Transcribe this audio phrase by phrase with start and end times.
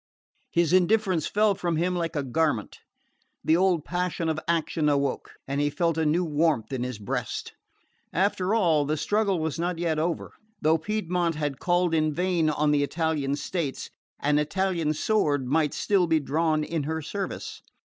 [0.49, 2.79] His indifference fell from him like a garment.
[3.43, 7.53] The old passion of action awoke and he felt a new warmth in his breast.
[8.11, 12.71] After all, the struggle was not yet over: though Piedmont had called in vain on
[12.71, 17.61] the Italian states, an Italian sword might still be drawn in her service.